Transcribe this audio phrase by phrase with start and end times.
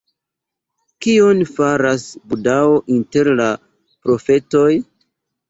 [1.05, 3.49] Kion faras Budao inter la
[4.09, 4.69] profetoj?